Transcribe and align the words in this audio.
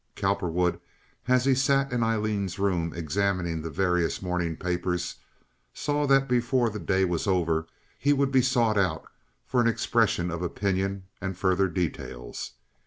Cowperwood, 0.15 0.79
as 1.27 1.45
he 1.45 1.53
sat 1.53 1.93
in 1.93 2.01
Aileen's 2.01 2.57
room 2.57 2.91
examining 2.95 3.61
the 3.61 3.69
various 3.69 4.19
morning 4.19 4.57
papers, 4.57 5.17
saw 5.75 6.07
that 6.07 6.27
before 6.27 6.71
the 6.71 6.79
day 6.79 7.05
was 7.05 7.27
over 7.27 7.67
he 7.99 8.11
would 8.11 8.31
be 8.31 8.41
sought 8.41 8.79
out 8.79 9.07
for 9.45 9.61
an 9.61 9.67
expression 9.67 10.31
of 10.31 10.41
opinion 10.41 11.03
and 11.21 11.37
further 11.37 11.67
details. 11.67 12.53